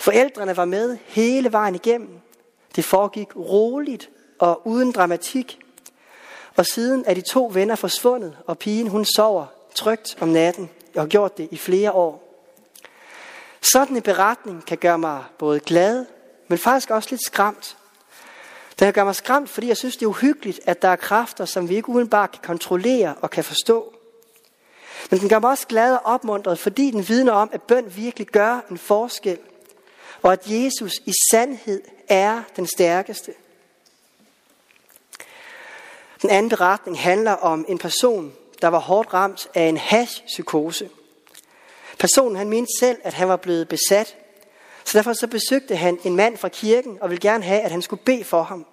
Forældrene 0.00 0.56
var 0.56 0.64
med 0.64 0.98
hele 1.06 1.52
vejen 1.52 1.74
igennem. 1.74 2.20
Det 2.76 2.84
foregik 2.84 3.36
roligt 3.36 4.10
og 4.38 4.66
uden 4.66 4.92
dramatik. 4.92 5.58
Og 6.56 6.66
siden 6.66 7.04
er 7.06 7.14
de 7.14 7.20
to 7.20 7.50
venner 7.54 7.74
forsvundet, 7.74 8.36
og 8.46 8.58
pigen 8.58 8.88
hun 8.88 9.04
sover 9.04 9.46
trygt 9.74 10.16
om 10.20 10.28
natten 10.28 10.70
og 10.94 11.02
har 11.02 11.08
gjort 11.08 11.38
det 11.38 11.48
i 11.50 11.56
flere 11.56 11.92
år. 11.92 12.24
Sådan 13.60 13.96
en 13.96 14.02
beretning 14.02 14.66
kan 14.66 14.78
gøre 14.78 14.98
mig 14.98 15.24
både 15.38 15.60
glad 15.60 16.06
men 16.48 16.58
faktisk 16.58 16.90
også 16.90 17.08
lidt 17.10 17.24
skræmt. 17.24 17.76
Den 18.78 18.92
gør 18.92 19.04
mig 19.04 19.14
skræmt, 19.14 19.50
fordi 19.50 19.68
jeg 19.68 19.76
synes, 19.76 19.96
det 19.96 20.02
er 20.02 20.10
uhyggeligt, 20.10 20.60
at 20.66 20.82
der 20.82 20.88
er 20.88 20.96
kræfter, 20.96 21.44
som 21.44 21.68
vi 21.68 21.76
ikke 21.76 21.88
udenbart 21.88 22.32
kan 22.32 22.40
kontrollere 22.42 23.14
og 23.14 23.30
kan 23.30 23.44
forstå. 23.44 23.94
Men 25.10 25.20
den 25.20 25.28
gør 25.28 25.38
mig 25.38 25.50
også 25.50 25.66
glad 25.66 25.94
og 25.94 26.00
opmuntret, 26.04 26.58
fordi 26.58 26.90
den 26.90 27.08
vidner 27.08 27.32
om, 27.32 27.50
at 27.52 27.62
bøn 27.62 27.96
virkelig 27.96 28.26
gør 28.26 28.60
en 28.70 28.78
forskel, 28.78 29.38
og 30.22 30.32
at 30.32 30.42
Jesus 30.46 30.92
i 31.06 31.12
sandhed 31.30 31.82
er 32.08 32.42
den 32.56 32.66
stærkeste. 32.66 33.32
Den 36.22 36.30
anden 36.30 36.48
beretning 36.48 37.00
handler 37.00 37.32
om 37.32 37.64
en 37.68 37.78
person, 37.78 38.32
der 38.62 38.68
var 38.68 38.78
hårdt 38.78 39.14
ramt 39.14 39.48
af 39.54 39.62
en 39.62 39.76
hashpsykose. 39.76 40.90
Personen 41.98 42.36
han 42.36 42.48
mente 42.48 42.72
selv, 42.80 42.98
at 43.04 43.14
han 43.14 43.28
var 43.28 43.36
blevet 43.36 43.68
besat, 43.68 44.16
så 44.84 44.98
derfor 44.98 45.12
så 45.12 45.26
besøgte 45.26 45.76
han 45.76 45.98
en 46.04 46.16
mand 46.16 46.36
fra 46.36 46.48
kirken 46.48 46.98
og 47.00 47.10
ville 47.10 47.20
gerne 47.20 47.44
have, 47.44 47.60
at 47.60 47.70
han 47.70 47.82
skulle 47.82 48.02
bede 48.02 48.24
for 48.24 48.42
ham. 48.42 48.66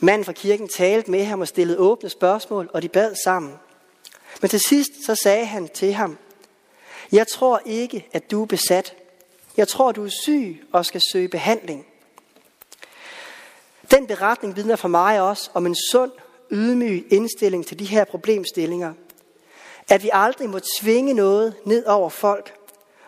Manden 0.00 0.24
fra 0.24 0.32
kirken 0.32 0.68
talte 0.68 1.10
med 1.10 1.24
ham 1.24 1.40
og 1.40 1.48
stillede 1.48 1.78
åbne 1.78 2.08
spørgsmål, 2.08 2.70
og 2.74 2.82
de 2.82 2.88
bad 2.88 3.14
sammen. 3.24 3.54
Men 4.40 4.48
til 4.48 4.60
sidst 4.60 4.90
så 5.06 5.14
sagde 5.14 5.46
han 5.46 5.68
til 5.68 5.92
ham, 5.92 6.18
jeg 7.12 7.28
tror 7.28 7.60
ikke, 7.66 8.08
at 8.12 8.30
du 8.30 8.42
er 8.42 8.46
besat. 8.46 8.94
Jeg 9.56 9.68
tror, 9.68 9.92
du 9.92 10.04
er 10.04 10.10
syg 10.24 10.64
og 10.72 10.86
skal 10.86 11.02
søge 11.12 11.28
behandling. 11.28 11.86
Den 13.90 14.06
beretning 14.06 14.56
vidner 14.56 14.76
for 14.76 14.88
mig 14.88 15.20
også 15.20 15.50
om 15.54 15.66
en 15.66 15.76
sund, 15.90 16.12
ydmyg 16.50 17.06
indstilling 17.10 17.66
til 17.66 17.78
de 17.78 17.84
her 17.84 18.04
problemstillinger. 18.04 18.92
At 19.88 20.02
vi 20.02 20.10
aldrig 20.12 20.50
må 20.50 20.60
tvinge 20.80 21.14
noget 21.14 21.54
ned 21.64 21.86
over 21.86 22.08
folk, 22.08 22.54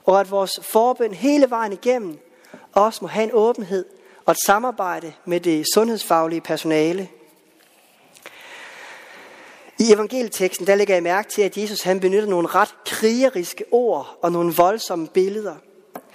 og 0.05 0.21
at 0.21 0.31
vores 0.31 0.61
forbøn 0.63 1.15
hele 1.15 1.51
vejen 1.51 1.73
igennem 1.73 2.19
også 2.73 2.99
må 3.03 3.09
have 3.09 3.25
en 3.25 3.31
åbenhed 3.33 3.85
og 4.27 4.33
et 4.33 4.39
samarbejde 4.47 5.13
med 5.25 5.41
det 5.41 5.67
sundhedsfaglige 5.75 6.41
personale. 6.41 7.09
I 9.79 9.93
evangelieteksten 9.93 10.67
der 10.67 10.75
lægger 10.75 10.95
jeg 10.95 11.03
mærke 11.03 11.29
til, 11.29 11.43
at 11.43 11.57
Jesus 11.57 11.83
han 11.83 12.01
benytter 12.01 12.29
nogle 12.29 12.49
ret 12.49 12.75
krigeriske 12.87 13.65
ord 13.71 14.19
og 14.23 14.33
nogle 14.33 14.55
voldsomme 14.55 15.09
billeder. 15.09 15.55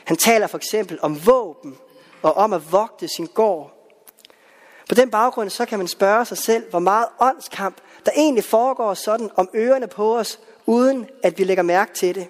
Han 0.03 0.17
taler 0.17 0.47
for 0.47 0.57
eksempel 0.57 0.99
om 1.01 1.25
våben 1.25 1.77
og 2.21 2.33
om 2.33 2.53
at 2.53 2.71
vogte 2.71 3.07
sin 3.07 3.27
gård. 3.33 3.81
På 4.89 4.95
den 4.95 5.09
baggrund 5.09 5.49
så 5.49 5.65
kan 5.65 5.79
man 5.79 5.87
spørge 5.87 6.25
sig 6.25 6.37
selv, 6.37 6.69
hvor 6.69 6.79
meget 6.79 7.07
åndskamp 7.19 7.77
der 8.05 8.11
egentlig 8.15 8.43
foregår 8.43 8.93
sådan 8.93 9.29
om 9.35 9.49
ørerne 9.55 9.87
på 9.87 10.17
os, 10.17 10.39
uden 10.65 11.09
at 11.23 11.37
vi 11.37 11.43
lægger 11.43 11.63
mærke 11.63 11.93
til 11.93 12.15
det. 12.15 12.27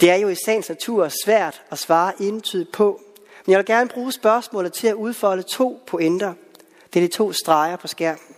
Det 0.00 0.10
er 0.10 0.16
jo 0.16 0.28
i 0.28 0.36
sagens 0.44 0.68
natur 0.68 1.10
svært 1.24 1.62
at 1.70 1.78
svare 1.78 2.12
entydigt 2.22 2.72
på, 2.72 3.00
men 3.46 3.50
jeg 3.50 3.58
vil 3.58 3.66
gerne 3.66 3.88
bruge 3.88 4.12
spørgsmålet 4.12 4.72
til 4.72 4.88
at 4.88 4.94
udfolde 4.94 5.42
to 5.42 5.80
pointer. 5.86 6.34
Det 6.94 7.02
er 7.02 7.08
de 7.08 7.12
to 7.12 7.32
streger 7.32 7.76
på 7.76 7.86
skærmen. 7.86 8.36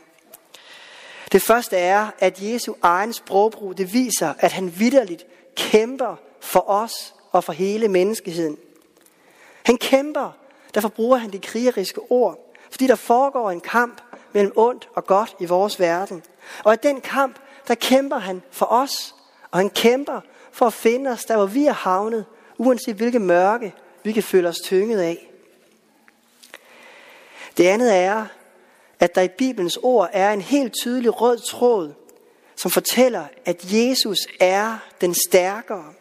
Det 1.35 1.43
første 1.43 1.77
er, 1.77 2.11
at 2.19 2.43
Jesu 2.43 2.75
egen 2.83 3.13
sprogbrug, 3.13 3.79
det 3.79 3.93
viser, 3.93 4.35
at 4.39 4.53
han 4.53 4.79
vidderligt 4.79 5.27
kæmper 5.57 6.17
for 6.41 6.71
os 6.71 7.15
og 7.33 7.45
for 7.45 7.53
hele 7.53 7.89
menneskeheden. 7.89 8.57
Han 9.63 9.77
kæmper, 9.77 10.31
derfor 10.75 10.89
bruger 10.89 11.17
han 11.17 11.33
de 11.33 11.39
krigeriske 11.39 12.01
ord, 12.11 12.57
fordi 12.71 12.87
der 12.87 12.95
foregår 12.95 13.51
en 13.51 13.61
kamp 13.61 14.01
mellem 14.33 14.53
ondt 14.57 14.89
og 14.95 15.05
godt 15.07 15.37
i 15.41 15.45
vores 15.45 15.81
verden. 15.81 16.23
Og 16.65 16.75
i 16.75 16.77
den 16.83 17.01
kamp, 17.01 17.37
der 17.69 17.75
kæmper 17.75 18.19
han 18.19 18.43
for 18.51 18.67
os, 18.67 19.15
og 19.51 19.59
han 19.59 19.71
kæmper 19.71 20.21
for 20.53 20.67
at 20.67 20.73
finde 20.73 21.11
os 21.11 21.25
der, 21.25 21.37
hvor 21.37 21.47
vi 21.47 21.67
er 21.67 21.73
havnet, 21.73 22.25
uanset 22.59 22.97
hvilket 22.97 23.21
mørke 23.21 23.75
vi 24.03 24.13
kan 24.13 24.23
føle 24.23 24.49
os 24.49 24.61
tynget 24.65 25.01
af. 25.01 25.31
Det 27.57 27.67
andet 27.67 27.97
er, 27.97 28.27
at 29.01 29.15
der 29.15 29.23
i 29.23 29.29
Bibelens 29.29 29.79
ord 29.83 30.11
er 30.13 30.33
en 30.33 30.41
helt 30.41 30.73
tydelig 30.83 31.21
rød 31.21 31.39
tråd, 31.39 31.93
som 32.57 32.71
fortæller, 32.71 33.25
at 33.45 33.73
Jesus 33.73 34.19
er 34.41 34.79
den 35.01 35.15
stærkere. 35.15 35.93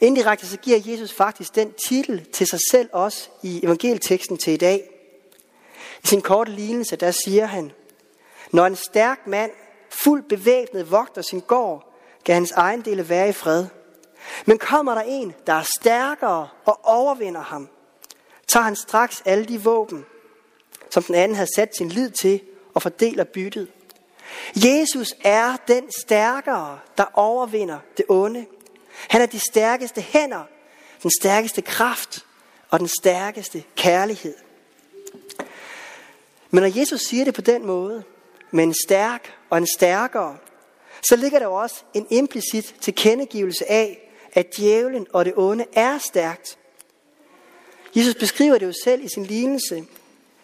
Indirekte 0.00 0.46
så 0.46 0.56
giver 0.56 0.78
Jesus 0.84 1.12
faktisk 1.12 1.54
den 1.54 1.72
titel 1.88 2.26
til 2.32 2.46
sig 2.46 2.58
selv 2.70 2.88
også 2.92 3.28
i 3.42 3.64
evangelieteksten 3.64 4.38
til 4.38 4.52
i 4.52 4.56
dag. 4.56 4.90
I 6.04 6.06
sin 6.06 6.20
korte 6.20 6.52
lignelse, 6.52 6.96
der 6.96 7.10
siger 7.10 7.46
han, 7.46 7.72
når 8.52 8.66
en 8.66 8.76
stærk 8.76 9.26
mand, 9.26 9.50
fuldt 9.90 10.28
bevæbnet, 10.28 10.90
vogter 10.90 11.22
sin 11.22 11.40
gård, 11.40 11.94
kan 12.24 12.34
hans 12.34 12.50
ejendele 12.50 13.08
være 13.08 13.28
i 13.28 13.32
fred. 13.32 13.66
Men 14.46 14.58
kommer 14.58 14.94
der 14.94 15.02
en, 15.02 15.34
der 15.46 15.52
er 15.52 15.64
stærkere 15.80 16.48
og 16.64 16.80
overvinder 16.82 17.40
ham, 17.40 17.68
tager 18.46 18.64
han 18.64 18.76
straks 18.76 19.22
alle 19.24 19.44
de 19.44 19.62
våben, 19.62 20.06
som 20.90 21.02
den 21.02 21.14
anden 21.14 21.34
havde 21.34 21.54
sat 21.54 21.76
sin 21.76 21.88
lid 21.88 22.10
til, 22.10 22.40
og 22.74 22.82
fordeler 22.82 23.24
byttet. 23.24 23.68
Jesus 24.56 25.14
er 25.24 25.56
den 25.68 25.84
stærkere, 26.00 26.78
der 26.98 27.04
overvinder 27.14 27.78
det 27.96 28.04
onde. 28.08 28.46
Han 29.08 29.22
er 29.22 29.26
de 29.26 29.38
stærkeste 29.38 30.00
hænder, 30.00 30.42
den 31.02 31.10
stærkeste 31.20 31.62
kraft 31.62 32.26
og 32.70 32.78
den 32.80 32.88
stærkeste 33.00 33.64
kærlighed. 33.76 34.34
Men 36.50 36.62
når 36.62 36.78
Jesus 36.78 37.00
siger 37.00 37.24
det 37.24 37.34
på 37.34 37.40
den 37.40 37.66
måde, 37.66 38.04
med 38.50 38.64
en 38.64 38.74
stærk 38.86 39.34
og 39.50 39.58
en 39.58 39.66
stærkere, 39.76 40.36
så 41.08 41.16
ligger 41.16 41.38
der 41.38 41.46
også 41.46 41.82
en 41.94 42.06
implicit 42.10 42.74
tilkendegivelse 42.80 43.70
af, 43.70 44.10
at 44.32 44.56
djævlen 44.56 45.06
og 45.12 45.24
det 45.24 45.32
onde 45.36 45.64
er 45.72 45.98
stærkt. 45.98 46.58
Jesus 47.96 48.14
beskriver 48.14 48.58
det 48.58 48.66
jo 48.66 48.72
selv 48.84 49.04
i 49.04 49.08
sin 49.08 49.24
lignelse. 49.24 49.84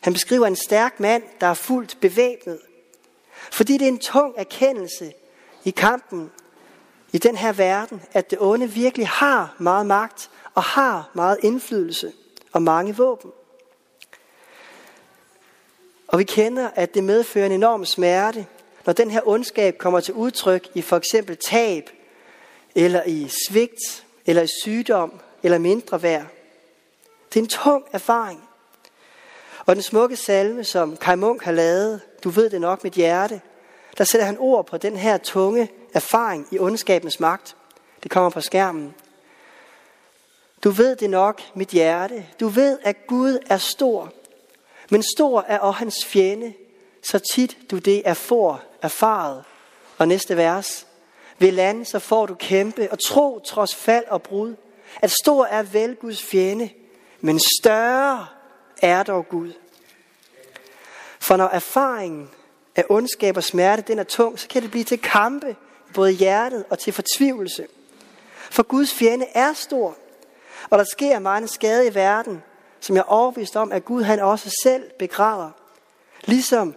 Han 0.07 0.13
beskriver 0.13 0.47
en 0.47 0.57
stærk 0.57 1.01
mand, 1.01 1.23
der 1.41 1.47
er 1.47 1.55
fuldt 1.55 1.99
bevæbnet. 2.01 2.61
Fordi 3.53 3.73
det 3.73 3.83
er 3.83 3.89
en 3.89 3.99
tung 3.99 4.35
erkendelse 4.37 5.13
i 5.65 5.71
kampen 5.71 6.31
i 7.13 7.19
den 7.19 7.37
her 7.37 7.53
verden, 7.53 8.03
at 8.13 8.31
det 8.31 8.39
onde 8.41 8.71
virkelig 8.71 9.09
har 9.09 9.57
meget 9.59 9.87
magt 9.87 10.31
og 10.55 10.63
har 10.63 11.11
meget 11.15 11.39
indflydelse 11.43 12.13
og 12.53 12.63
mange 12.63 12.97
våben. 12.97 13.31
Og 16.09 16.19
vi 16.19 16.25
kender, 16.25 16.71
at 16.75 16.95
det 16.95 17.05
medfører 17.05 17.47
en 17.47 17.53
enorm 17.53 17.85
smerte, 17.85 18.47
når 18.85 18.93
den 18.93 19.11
her 19.11 19.21
ondskab 19.29 19.79
kommer 19.79 20.01
til 20.01 20.15
udtryk 20.15 20.69
i 20.75 20.83
for 20.83 20.97
eksempel 20.97 21.37
tab, 21.37 21.91
eller 22.75 23.03
i 23.07 23.29
svigt, 23.49 24.05
eller 24.27 24.43
i 24.43 24.49
sygdom, 24.63 25.21
eller 25.43 25.59
mindre 25.59 26.03
værd. 26.03 26.27
Det 27.29 27.41
er 27.41 27.45
en 27.45 27.49
tung 27.49 27.85
erfaring. 27.93 28.49
Og 29.67 29.75
den 29.75 29.83
smukke 29.83 30.17
salme, 30.17 30.65
som 30.65 30.97
Kai 30.97 31.17
Munk 31.17 31.43
har 31.43 31.53
lavet, 31.53 32.01
du 32.25 32.31
ved 32.31 32.51
det 32.51 32.61
nok 32.61 32.85
mit 32.85 32.93
hjerte, 32.93 33.41
der 33.99 34.05
sætter 34.05 34.27
han 34.27 34.39
ord 34.39 34.67
på 34.67 34.77
den 34.77 34.97
her 34.97 35.19
tunge 35.19 35.69
erfaring 35.95 36.49
i 36.51 36.59
ondskabens 36.59 37.21
magt. 37.21 37.57
Det 38.03 38.11
kommer 38.11 38.31
på 38.31 38.41
skærmen. 38.41 38.95
Du 40.65 40.71
ved 40.71 40.97
det 40.97 41.11
nok, 41.11 41.43
mit 41.55 41.69
hjerte. 41.69 42.27
Du 42.41 42.49
ved, 42.49 42.79
at 42.83 43.07
Gud 43.07 43.39
er 43.47 43.57
stor. 43.57 44.13
Men 44.91 45.03
stor 45.03 45.45
er 45.49 45.59
også 45.59 45.79
hans 45.79 46.05
fjende, 46.05 46.55
så 47.03 47.19
tit 47.19 47.59
du 47.71 47.79
det 47.79 48.03
er 48.05 48.15
for 48.15 48.63
erfaret. 48.83 49.45
Og 49.99 50.09
næste 50.09 50.37
vers. 50.37 50.87
Ved 51.39 51.53
land, 51.53 51.85
så 51.85 51.99
får 51.99 52.27
du 52.27 52.35
kæmpe 52.35 52.89
og 52.91 52.99
tro 52.99 53.39
trods 53.39 53.75
fald 53.75 54.05
og 54.09 54.23
brud. 54.23 54.55
At 55.03 55.11
stor 55.11 55.45
er 55.45 55.63
vel 55.63 55.97
Guds 55.97 56.23
fjende, 56.23 56.71
men 57.21 57.41
større 57.61 58.27
er 58.83 59.03
dog 59.03 59.29
Gud. 59.29 59.53
For 61.21 61.37
når 61.37 61.49
erfaringen 61.49 62.31
af 62.77 62.85
ondskab 62.89 63.37
og 63.37 63.45
smerte 63.45 63.83
den 63.83 63.99
er 63.99 64.05
tung, 64.05 64.39
så 64.39 64.49
kan 64.49 64.63
det 64.63 64.71
blive 64.71 64.85
til 64.85 64.99
kampe 64.99 65.57
både 65.95 66.13
i 66.13 66.17
hjertet 66.17 66.65
og 66.71 66.79
til 66.79 66.93
fortvivlelse. 66.93 67.67
For 68.51 68.63
Guds 68.63 68.95
fjende 68.95 69.27
er 69.35 69.53
stor, 69.53 69.97
og 70.71 70.79
der 70.79 70.85
sker 70.85 71.19
meget 71.19 71.51
skade 71.51 71.87
i 71.87 71.95
verden, 71.95 72.43
som 72.81 72.97
jeg 72.97 73.01
er 73.01 73.13
overbevist 73.13 73.57
om, 73.57 73.73
at 73.73 73.85
Gud 73.85 74.03
han 74.03 74.21
også 74.21 74.51
selv 74.63 74.91
begræder. 74.99 75.51
Ligesom 76.25 76.75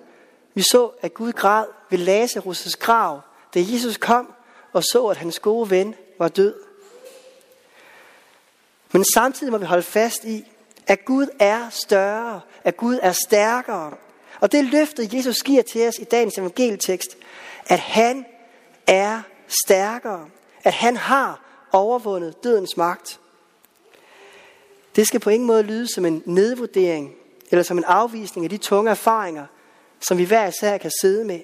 vi 0.53 0.62
så, 0.62 0.91
at 1.01 1.13
Gud 1.13 1.32
græd 1.32 1.65
ved 1.89 2.00
Lazarus' 2.00 2.77
grav, 2.79 3.22
da 3.53 3.60
Jesus 3.60 3.98
kom 3.98 4.34
og 4.74 4.84
så, 4.84 5.08
at 5.08 5.18
hans 5.18 5.39
gode 5.39 5.70
ven 5.70 5.96
var 6.18 6.27
død. 6.27 6.56
Men 8.91 9.06
samtidig 9.13 9.51
må 9.51 9.58
vi 9.58 9.65
holde 9.65 9.84
fast 9.84 10.24
i, 10.24 10.51
at 10.89 11.05
Gud 11.05 11.27
er 11.39 11.69
større, 11.69 12.41
at 12.63 12.77
Gud 12.77 13.00
er 13.01 13.12
stærkere. 13.12 13.93
Og 14.39 14.51
det 14.51 14.65
løfte, 14.65 15.10
Jesus 15.13 15.43
giver 15.43 15.62
til 15.62 15.88
os 15.88 16.00
i 16.00 16.03
dagens 16.03 16.38
evangelietekst, 16.38 17.17
at 17.65 17.79
han 17.79 18.25
er 18.88 19.22
stærkere, 19.48 20.29
at 20.63 20.74
han 20.74 20.98
har 20.98 21.41
overvundet 21.72 22.43
dødens 22.43 22.77
magt. 22.77 23.19
Det 24.96 25.08
skal 25.08 25.19
på 25.19 25.29
ingen 25.29 25.48
måde 25.48 25.63
lyde 25.63 25.93
som 25.93 26.05
en 26.05 26.24
nedvurdering 26.25 27.15
eller 27.51 27.63
som 27.63 27.77
en 27.77 27.84
afvisning 27.84 28.46
af 28.46 28.50
de 28.50 28.58
tunge 28.58 28.91
erfaringer, 28.91 29.46
som 30.00 30.17
vi 30.17 30.24
hver 30.24 30.48
især 30.48 30.77
kan 30.77 30.91
sidde 31.01 31.25
med. 31.25 31.39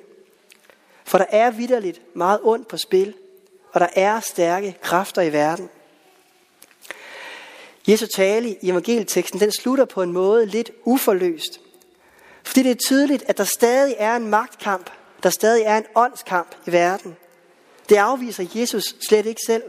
For 1.05 1.17
der 1.17 1.25
er 1.29 1.51
vidderligt 1.51 2.01
meget 2.15 2.39
ondt 2.43 2.67
på 2.67 2.77
spil, 2.77 3.13
og 3.71 3.79
der 3.79 3.87
er 3.95 4.19
stærke 4.19 4.77
kræfter 4.81 5.21
i 5.21 5.33
verden. 5.33 5.69
Jesu 7.87 8.05
tale 8.07 8.49
i 8.61 8.69
evangelieteksten, 8.69 9.39
den 9.39 9.51
slutter 9.51 9.85
på 9.85 10.01
en 10.01 10.11
måde 10.11 10.45
lidt 10.45 10.71
uforløst. 10.83 11.61
Fordi 12.43 12.63
det 12.63 12.71
er 12.71 12.75
tydeligt, 12.75 13.23
at 13.27 13.37
der 13.37 13.43
stadig 13.43 13.95
er 13.97 14.15
en 14.15 14.27
magtkamp, 14.27 14.89
der 15.23 15.29
stadig 15.29 15.63
er 15.63 15.77
en 15.77 15.85
åndskamp 15.95 16.55
i 16.67 16.71
verden. 16.71 17.15
Det 17.89 17.95
afviser 17.95 18.45
Jesus 18.55 18.95
slet 19.01 19.25
ikke 19.25 19.41
selv. 19.45 19.63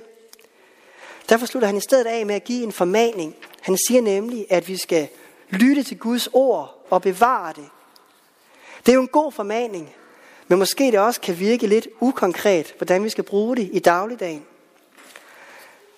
Derfor 1.28 1.46
slutter 1.46 1.66
han 1.66 1.76
i 1.76 1.80
stedet 1.80 2.06
af 2.06 2.26
med 2.26 2.35
at 2.35 2.44
give 2.44 2.62
en 2.62 2.73
formaning. 2.73 3.37
Han 3.61 3.76
siger 3.88 4.02
nemlig, 4.02 4.46
at 4.50 4.68
vi 4.68 4.76
skal 4.76 5.08
lytte 5.50 5.82
til 5.82 5.99
Guds 5.99 6.28
ord 6.32 6.87
og 6.90 7.02
bevare 7.02 7.52
det. 7.52 7.68
Det 8.87 8.92
er 8.92 8.96
jo 8.96 9.02
en 9.02 9.08
god 9.08 9.32
formaning, 9.32 9.94
men 10.49 10.58
måske 10.58 10.85
det 10.85 10.99
også 10.99 11.20
kan 11.20 11.38
virke 11.38 11.66
lidt 11.66 11.88
ukonkret, 12.00 12.75
hvordan 12.78 13.04
vi 13.04 13.08
skal 13.08 13.25
bruge 13.25 13.56
det 13.56 13.70
i 13.73 13.78
dagligdagen. 13.78 14.46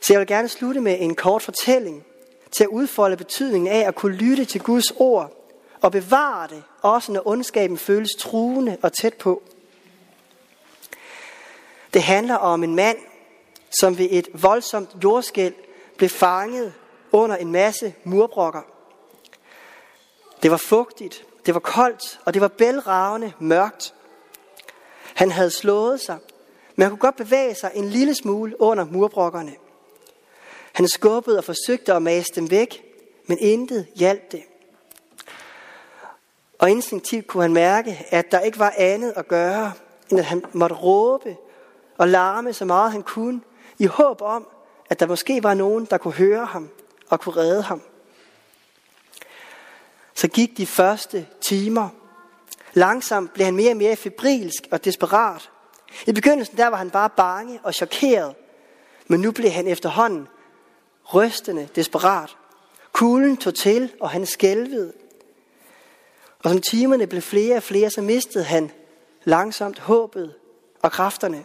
Så 0.01 0.13
jeg 0.13 0.21
vil 0.21 0.27
gerne 0.27 0.49
slutte 0.49 0.81
med 0.81 0.97
en 1.01 1.15
kort 1.15 1.43
fortælling 1.43 2.05
til 2.51 2.65
at 2.65 2.69
udfolde 2.69 3.17
betydningen 3.17 3.73
af 3.73 3.89
at 3.89 3.95
kunne 3.95 4.17
lytte 4.17 4.45
til 4.45 4.61
Guds 4.61 4.91
ord 4.97 5.33
og 5.81 5.93
bevare 5.93 6.49
det, 6.49 6.63
også 6.83 7.13
når 7.13 7.29
ondskaben 7.29 7.79
føles 7.79 8.11
truende 8.19 8.77
og 8.83 8.93
tæt 8.93 9.15
på. 9.15 9.43
Det 11.95 12.03
handler 12.03 12.35
om 12.35 12.65
en 12.65 12.75
mand, 12.75 12.99
som 13.81 13.99
ved 13.99 14.09
et 14.11 14.29
voldsomt 14.33 14.91
jordskæld 15.05 15.55
blev 15.97 16.09
fanget 16.09 16.75
under 17.13 17.37
en 17.37 17.53
masse 17.53 17.95
murbrokker. 18.05 18.63
Det 20.43 20.51
var 20.51 20.57
fugtigt, 20.57 21.25
det 21.47 21.55
var 21.55 21.61
koldt, 21.61 22.21
og 22.25 22.35
det 22.35 22.43
var 22.43 22.49
bælragende 22.49 23.33
mørkt. 23.39 23.95
Han 25.15 25.31
havde 25.31 25.51
slået 25.51 26.01
sig, 26.01 26.19
men 26.77 26.83
han 26.83 26.91
kunne 26.91 26.99
godt 26.99 27.17
bevæge 27.17 27.55
sig 27.55 27.71
en 27.75 27.89
lille 27.89 28.15
smule 28.15 28.61
under 28.61 28.85
murbrokkerne. 28.85 29.55
Han 30.79 30.89
skubbede 30.89 31.39
og 31.39 31.45
forsøgte 31.45 31.95
at 31.95 32.03
mase 32.03 32.33
dem 32.35 32.51
væk, 32.51 32.85
men 33.27 33.39
intet 33.39 33.87
hjalp 33.95 34.33
det. 34.33 34.43
Og 36.59 36.71
instinktivt 36.71 37.27
kunne 37.27 37.43
han 37.43 37.53
mærke, 37.53 38.07
at 38.09 38.33
der 38.33 38.41
ikke 38.41 38.59
var 38.59 38.75
andet 38.77 39.13
at 39.17 39.29
gøre, 39.29 39.73
end 40.11 40.19
at 40.19 40.25
han 40.25 40.45
måtte 40.53 40.77
råbe 40.77 41.37
og 41.97 42.09
larme 42.09 42.53
så 42.53 42.65
meget 42.65 42.93
han 42.93 43.03
kunne, 43.03 43.41
i 43.79 43.87
håb 43.87 44.23
om, 44.23 44.49
at 44.91 45.01
der 45.01 45.07
måske 45.07 45.43
var 45.43 45.55
nogen, 45.55 45.85
der 45.85 45.99
kunne 45.99 46.15
høre 46.15 46.45
ham 46.45 46.69
og 47.09 47.21
kunne 47.21 47.37
redde 47.37 47.63
ham. 47.63 47.83
Så 50.15 50.29
gik 50.29 50.57
de 50.57 50.67
første 50.67 51.27
timer. 51.41 51.89
Langsomt 52.73 53.33
blev 53.33 53.45
han 53.45 53.57
mere 53.57 53.71
og 53.71 53.77
mere 53.77 53.97
febrilsk 53.97 54.69
og 54.71 54.85
desperat. 54.85 55.51
I 56.07 56.13
begyndelsen 56.13 56.57
der 56.57 56.67
var 56.67 56.77
han 56.77 56.91
bare 56.91 57.11
bange 57.11 57.61
og 57.63 57.75
chokeret, 57.75 58.35
men 59.07 59.21
nu 59.21 59.33
blev 59.33 59.51
han 59.51 59.67
efterhånden 59.67 60.29
rystende 61.15 61.69
desperat. 61.75 62.37
Kulden 62.93 63.37
tog 63.37 63.55
til, 63.55 63.93
og 64.01 64.11
han 64.11 64.27
skælvede. 64.27 64.93
Og 66.45 66.51
som 66.51 66.61
timerne 66.61 67.07
blev 67.07 67.23
flere 67.23 67.57
og 67.57 67.63
flere, 67.63 67.91
så 67.91 68.03
mistede 68.03 68.45
han 68.45 68.71
langsomt 69.25 69.79
håbet 69.79 70.35
og 70.83 70.93
kræfterne. 70.93 71.45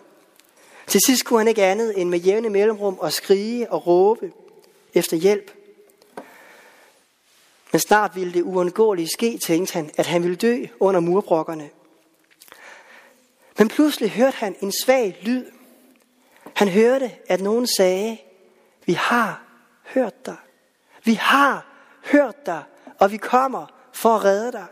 Til 0.88 1.02
sidst 1.06 1.26
kunne 1.26 1.40
han 1.40 1.48
ikke 1.48 1.64
andet 1.64 2.02
end 2.02 2.10
med 2.10 2.20
jævne 2.20 2.50
mellemrum 2.50 3.00
at 3.04 3.14
skrige 3.14 3.72
og 3.72 3.88
råbe 3.88 4.32
efter 4.94 5.18
hjælp. 5.18 5.52
Men 7.72 7.80
snart 7.80 8.16
ville 8.16 8.34
det 8.34 8.42
uundgåelige 8.42 9.10
ske, 9.14 9.38
tænkte 9.38 9.74
han, 9.74 9.92
at 9.98 10.06
han 10.06 10.24
ville 10.24 10.36
dø 10.36 10.66
under 10.80 11.00
murbrokkerne. 11.00 11.70
Men 13.58 13.68
pludselig 13.68 14.12
hørte 14.12 14.38
han 14.38 14.56
en 14.62 14.72
svag 14.84 15.20
lyd. 15.22 15.46
Han 16.54 16.68
hørte, 16.68 17.12
at 17.28 17.42
nogen 17.42 17.68
sagde, 17.68 18.18
vi 18.86 18.94
har 18.94 19.44
hørt 19.94 20.26
dig. 20.26 20.38
Vi 21.04 21.14
har 21.14 21.66
hørt 22.12 22.46
dig, 22.46 22.64
og 23.00 23.12
vi 23.12 23.18
kommer 23.18 23.66
for 23.94 24.16
at 24.16 24.24
redde 24.24 24.52
dig. 24.52 24.66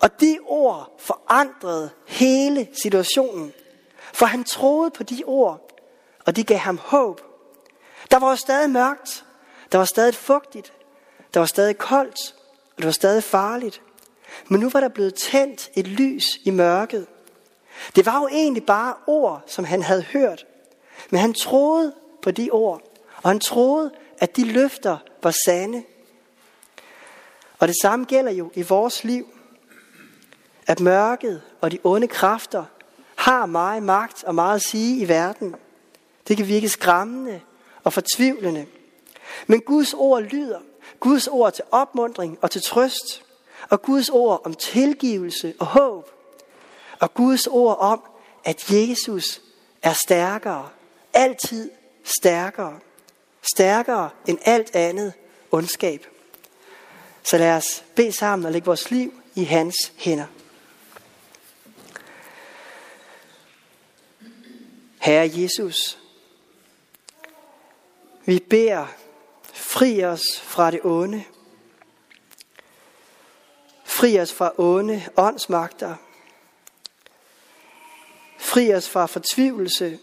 Og 0.00 0.20
de 0.20 0.38
ord 0.46 0.94
forandrede 0.98 1.90
hele 2.06 2.68
situationen. 2.72 3.52
For 4.12 4.26
han 4.26 4.44
troede 4.44 4.90
på 4.90 5.02
de 5.02 5.22
ord, 5.26 5.70
og 6.26 6.36
de 6.36 6.44
gav 6.44 6.58
ham 6.58 6.78
håb. 6.78 7.20
Der 8.10 8.18
var 8.18 8.34
stadig 8.34 8.70
mørkt, 8.70 9.24
der 9.72 9.78
var 9.78 9.84
stadig 9.84 10.14
fugtigt, 10.14 10.72
der 11.34 11.40
var 11.40 11.46
stadig 11.46 11.78
koldt, 11.78 12.34
og 12.70 12.76
det 12.78 12.84
var 12.84 12.92
stadig 12.92 13.24
farligt. 13.24 13.82
Men 14.48 14.60
nu 14.60 14.68
var 14.68 14.80
der 14.80 14.88
blevet 14.88 15.14
tændt 15.14 15.70
et 15.74 15.86
lys 15.86 16.24
i 16.44 16.50
mørket. 16.50 17.06
Det 17.96 18.06
var 18.06 18.20
jo 18.20 18.28
egentlig 18.28 18.66
bare 18.66 18.94
ord, 19.06 19.42
som 19.46 19.64
han 19.64 19.82
havde 19.82 20.02
hørt. 20.02 20.46
Men 21.10 21.20
han 21.20 21.34
troede 21.34 21.94
på 22.22 22.30
de 22.30 22.50
ord, 22.50 22.82
og 23.22 23.30
han 23.30 23.40
troede, 23.40 23.90
at 24.18 24.36
de 24.36 24.44
løfter 24.44 24.98
var 25.22 25.34
sande. 25.46 25.84
Og 27.58 27.68
det 27.68 27.76
samme 27.82 28.04
gælder 28.04 28.32
jo 28.32 28.50
i 28.54 28.62
vores 28.62 29.04
liv. 29.04 29.26
At 30.66 30.80
mørket 30.80 31.42
og 31.60 31.70
de 31.72 31.78
onde 31.84 32.08
kræfter 32.08 32.64
har 33.16 33.46
meget 33.46 33.82
magt 33.82 34.24
og 34.24 34.34
meget 34.34 34.56
at 34.56 34.62
sige 34.62 35.00
i 35.00 35.08
verden. 35.08 35.54
Det 36.28 36.36
kan 36.36 36.48
virke 36.48 36.68
skræmmende 36.68 37.40
og 37.84 37.92
fortvivlende. 37.92 38.66
Men 39.46 39.60
Guds 39.60 39.94
ord 39.94 40.22
lyder. 40.22 40.60
Guds 41.00 41.26
ord 41.26 41.52
til 41.52 41.64
opmundring 41.70 42.38
og 42.42 42.50
til 42.50 42.62
trøst. 42.62 43.24
Og 43.70 43.82
Guds 43.82 44.08
ord 44.08 44.40
om 44.44 44.54
tilgivelse 44.54 45.54
og 45.58 45.66
håb. 45.66 46.10
Og 47.00 47.14
Guds 47.14 47.46
ord 47.46 47.78
om, 47.78 48.02
at 48.44 48.70
Jesus 48.70 49.42
er 49.82 49.92
stærkere. 49.92 50.68
Altid 51.12 51.70
stærkere. 52.04 52.78
Stærkere 53.54 54.10
end 54.26 54.38
alt 54.42 54.76
andet 54.76 55.12
ondskab. 55.50 56.06
Så 57.22 57.38
lad 57.38 57.56
os 57.56 57.84
bede 57.94 58.12
sammen 58.12 58.46
og 58.46 58.52
lægge 58.52 58.66
vores 58.66 58.90
liv 58.90 59.22
i 59.34 59.44
hans 59.44 59.92
hænder. 59.96 60.26
Herre 65.00 65.30
Jesus, 65.34 65.98
vi 68.24 68.38
beder, 68.50 68.86
fri 69.42 70.04
os 70.04 70.40
fra 70.42 70.70
det 70.70 70.80
onde. 70.84 71.24
Fri 73.84 74.20
os 74.20 74.32
fra 74.32 74.52
onde 74.58 75.08
åndsmagter. 75.16 75.96
Fri 78.38 78.74
os 78.74 78.88
fra 78.88 79.06
fortvivlelse, 79.06 79.98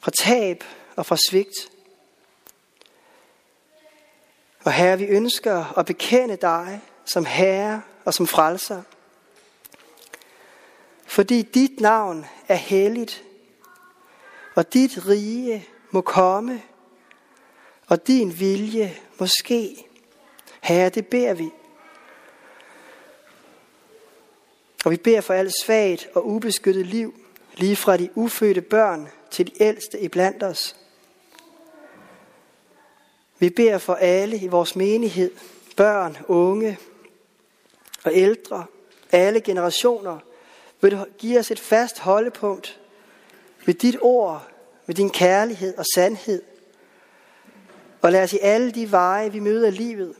fra 0.00 0.10
tab 0.22 0.64
og 0.96 1.06
fra 1.06 1.16
svigt. 1.16 1.70
Og 4.64 4.72
Herre, 4.72 4.98
vi 4.98 5.04
ønsker 5.04 5.78
at 5.78 5.86
bekende 5.86 6.36
dig 6.36 6.80
som 7.04 7.24
Herre 7.24 7.82
og 8.04 8.14
som 8.14 8.26
frelser. 8.26 8.82
Fordi 11.06 11.42
dit 11.42 11.80
navn 11.80 12.26
er 12.48 12.54
helligt, 12.54 13.24
og 14.54 14.72
dit 14.72 15.08
rige 15.08 15.68
må 15.90 16.00
komme, 16.00 16.62
og 17.86 18.06
din 18.06 18.40
vilje 18.40 18.96
må 19.18 19.26
ske. 19.26 19.86
Herre, 20.60 20.88
det 20.88 21.06
beder 21.06 21.34
vi. 21.34 21.50
Og 24.84 24.90
vi 24.90 24.96
beder 24.96 25.20
for 25.20 25.34
alt 25.34 25.52
svagt 25.64 26.08
og 26.14 26.26
ubeskyttet 26.26 26.86
liv, 26.86 27.21
lige 27.56 27.76
fra 27.76 27.96
de 27.96 28.10
ufødte 28.14 28.60
børn 28.60 29.08
til 29.30 29.46
de 29.46 29.62
ældste 29.62 30.00
iblandt 30.00 30.42
os. 30.42 30.76
Vi 33.38 33.50
beder 33.50 33.78
for 33.78 33.94
alle 33.94 34.36
i 34.36 34.46
vores 34.46 34.76
menighed, 34.76 35.30
børn, 35.76 36.16
unge 36.28 36.78
og 38.04 38.10
ældre, 38.14 38.64
alle 39.12 39.40
generationer– 39.40 40.18
vil 40.82 40.92
du 40.92 41.04
give 41.18 41.38
os 41.38 41.50
et 41.50 41.60
fast 41.60 41.98
holdepunkt 41.98 42.80
ved 43.66 43.74
dit 43.74 43.98
ord, 44.00 44.48
ved 44.86 44.94
din 44.94 45.10
kærlighed 45.10 45.78
og 45.78 45.84
sandhed. 45.94 46.42
Og 48.00 48.12
lad 48.12 48.22
os 48.22 48.32
i 48.32 48.38
alle 48.38 48.70
de 48.70 48.90
veje, 48.90 49.32
vi 49.32 49.38
møder 49.38 49.70
livet, 49.70 50.14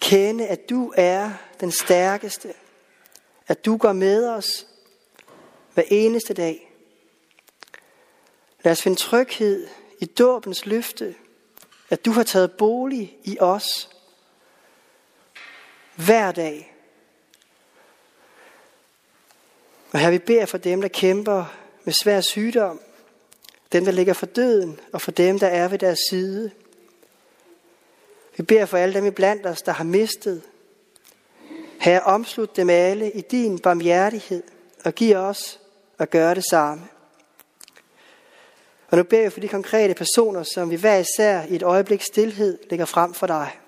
kende, 0.00 0.46
at 0.46 0.70
du 0.70 0.92
er 0.96 1.30
den 1.60 1.70
stærkeste. 1.70 2.54
At 3.46 3.64
du 3.64 3.76
går 3.76 3.92
med 3.92 4.28
os 4.28 4.66
hver 5.78 5.84
eneste 5.90 6.34
dag. 6.34 6.72
Lad 8.64 8.72
os 8.72 8.82
finde 8.82 8.98
tryghed 8.98 9.68
i 9.98 10.04
dåbens 10.04 10.66
løfte, 10.66 11.14
at 11.90 12.04
du 12.04 12.10
har 12.10 12.22
taget 12.22 12.52
bolig 12.52 13.16
i 13.24 13.38
os 13.40 13.88
hver 15.96 16.32
dag. 16.32 16.74
Og 19.92 19.98
her 19.98 20.10
vi 20.10 20.18
beder 20.18 20.46
for 20.46 20.58
dem, 20.58 20.80
der 20.80 20.88
kæmper 20.88 21.44
med 21.84 21.92
svær 21.92 22.20
sygdom, 22.20 22.80
dem, 23.72 23.84
der 23.84 23.92
ligger 23.92 24.12
for 24.12 24.26
døden, 24.26 24.80
og 24.92 25.00
for 25.00 25.10
dem, 25.10 25.38
der 25.38 25.48
er 25.48 25.68
ved 25.68 25.78
deres 25.78 25.98
side. 26.10 26.50
Vi 28.36 28.42
beder 28.42 28.66
for 28.66 28.76
alle 28.76 28.94
dem 28.94 29.06
i 29.06 29.10
blandt 29.10 29.46
os, 29.46 29.62
der 29.62 29.72
har 29.72 29.84
mistet. 29.84 30.42
Herre, 31.80 32.02
omslut 32.02 32.56
dem 32.56 32.70
alle 32.70 33.10
i 33.10 33.20
din 33.20 33.58
barmhjertighed, 33.58 34.42
og 34.84 34.94
giv 34.94 35.16
os 35.16 35.60
at 35.98 36.10
gøre 36.10 36.34
det 36.34 36.44
samme. 36.50 36.82
Og 38.90 38.98
nu 38.98 39.04
beder 39.04 39.22
jeg 39.22 39.32
for 39.32 39.40
de 39.40 39.48
konkrete 39.48 39.94
personer, 39.94 40.42
som 40.42 40.70
vi 40.70 40.76
hver 40.76 40.96
især 40.96 41.42
i 41.42 41.54
et 41.54 41.62
øjeblik 41.62 42.02
stillhed 42.02 42.58
lægger 42.70 42.86
frem 42.86 43.14
for 43.14 43.26
dig. 43.26 43.58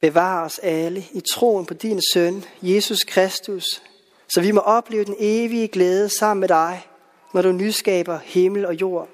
Bevar 0.00 0.44
os 0.44 0.58
alle 0.62 1.04
i 1.12 1.20
troen 1.20 1.66
på 1.66 1.74
din 1.74 2.00
søn, 2.12 2.44
Jesus 2.62 3.04
Kristus, 3.04 3.82
så 4.28 4.40
vi 4.40 4.50
må 4.50 4.60
opleve 4.60 5.04
den 5.04 5.16
evige 5.18 5.68
glæde 5.68 6.08
sammen 6.08 6.40
med 6.40 6.48
dig, 6.48 6.86
når 7.34 7.42
du 7.42 7.52
nyskaber 7.52 8.18
himmel 8.18 8.66
og 8.66 8.74
jord. 8.80 9.08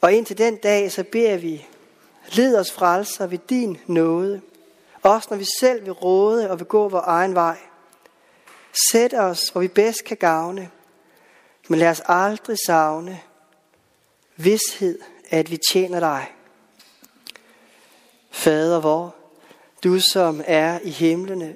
Og 0.00 0.12
indtil 0.12 0.38
den 0.38 0.56
dag, 0.56 0.92
så 0.92 1.04
beder 1.12 1.36
vi, 1.36 1.66
led 2.32 2.56
os 2.56 2.72
frelser 2.72 3.26
ved 3.26 3.38
din 3.38 3.78
nåde, 3.86 4.40
også 5.02 5.28
når 5.30 5.36
vi 5.36 5.46
selv 5.60 5.84
vil 5.84 5.92
råde 5.92 6.50
og 6.50 6.58
vil 6.58 6.66
gå 6.66 6.88
vores 6.88 7.04
egen 7.06 7.34
vej. 7.34 7.58
Sæt 8.90 9.14
os, 9.14 9.48
hvor 9.48 9.60
vi 9.60 9.68
bedst 9.68 10.04
kan 10.04 10.16
gavne, 10.16 10.70
men 11.68 11.78
lad 11.78 11.88
os 11.88 12.02
aldrig 12.04 12.56
savne 12.66 13.20
vidshed, 14.36 14.98
at 15.30 15.50
vi 15.50 15.58
tjener 15.72 16.00
dig. 16.00 16.32
Fader 18.30 18.80
vor, 18.80 19.15
du 19.86 20.00
som 20.00 20.42
er 20.46 20.78
i 20.84 20.90
himlene, 20.90 21.54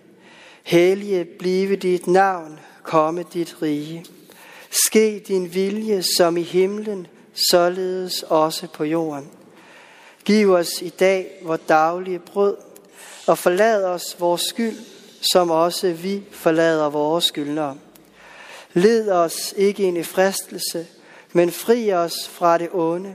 hellige 0.63 1.25
blive 1.25 1.77
dit 1.77 2.07
navn, 2.07 2.59
komme 2.83 3.25
dit 3.33 3.57
rige. 3.63 4.05
Ske 4.87 5.25
din 5.29 5.55
vilje 5.55 6.03
som 6.17 6.37
i 6.37 6.43
himlen, 6.43 7.07
således 7.51 8.23
også 8.23 8.67
på 8.67 8.85
jorden. 8.85 9.29
Giv 10.25 10.51
os 10.51 10.83
i 10.83 10.89
dag 10.89 11.41
vores 11.43 11.61
daglige 11.69 12.19
brød, 12.19 12.57
og 13.27 13.39
forlad 13.39 13.85
os 13.85 14.17
vores 14.19 14.43
skyld, 14.43 14.77
som 15.33 15.51
også 15.51 15.93
vi 15.93 16.23
forlader 16.31 16.91
vores 16.91 17.25
skyldnere. 17.25 17.77
Led 18.73 19.11
os 19.11 19.55
ikke 19.57 19.83
ind 19.83 19.99
i 19.99 20.03
fristelse, 20.03 20.87
men 21.33 21.51
fri 21.51 21.93
os 21.93 22.29
fra 22.29 22.59
det 22.59 22.69
onde, 22.73 23.15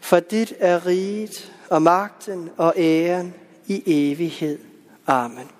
for 0.00 0.20
dit 0.20 0.54
er 0.58 0.86
riget 0.86 1.52
og 1.70 1.82
magten 1.82 2.50
og 2.56 2.74
æren 2.76 3.34
i 3.68 3.82
evighed. 3.86 4.60
Amen. 5.06 5.57